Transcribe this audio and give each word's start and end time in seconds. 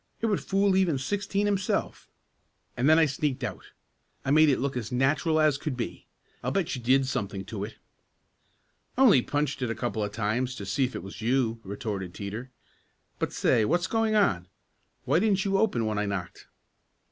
It 0.19 0.25
would 0.25 0.41
fool 0.43 0.75
even 0.75 0.97
Sixteen 0.97 1.45
himself; 1.45 2.09
and 2.75 2.89
then 2.89 2.97
I 2.97 3.05
sneaked 3.05 3.43
out. 3.43 3.65
I 4.25 4.31
made 4.31 4.49
it 4.49 4.57
look 4.57 4.75
as 4.75 4.91
natural 4.91 5.39
as 5.39 5.59
could 5.59 5.77
be. 5.77 6.07
I'll 6.43 6.49
bet 6.49 6.75
you 6.75 6.81
did 6.81 7.05
something 7.05 7.45
to 7.45 7.63
it." 7.63 7.75
"Only 8.97 9.21
punched 9.21 9.61
it 9.61 9.69
a 9.69 9.75
couple 9.75 10.03
of 10.03 10.11
times 10.11 10.55
to 10.55 10.65
see 10.65 10.85
if 10.85 10.95
it 10.95 11.03
was 11.03 11.21
you," 11.21 11.59
retorted 11.63 12.15
Teeter. 12.15 12.49
"But 13.19 13.31
say, 13.31 13.63
what's 13.63 13.85
going 13.85 14.15
on? 14.15 14.47
Why 15.05 15.19
didn't 15.19 15.45
you 15.45 15.59
open 15.59 15.85
when 15.85 15.99
I 15.99 16.07
knocked?" 16.07 16.47